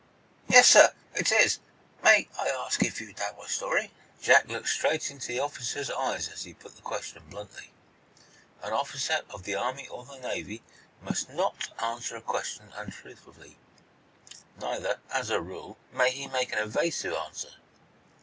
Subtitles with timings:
[0.47, 1.59] "Yes, sir, it is.
[2.03, 6.27] May I ask if you doubt my story?" Jack looked straight into the officer's eyes
[6.27, 7.71] as he put the question bluntly.
[8.63, 10.63] An officer of the Army or of the Navy
[11.03, 13.59] must not answer a question untruthfully.
[14.59, 17.53] Neither, as a rule, may he make an evasive answer.